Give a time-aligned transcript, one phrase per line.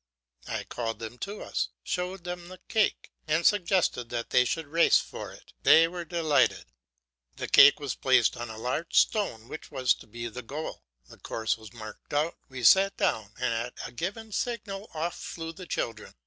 [0.47, 4.97] I called them to us, showed them the cake, and suggested that they should race
[4.97, 5.53] for it.
[5.61, 6.65] They were delighted.
[7.35, 11.19] The cake was placed on a large stone which was to be the goal; the
[11.19, 15.67] course was marked out, we sat down, and at a given signal off flew the
[15.67, 16.15] children!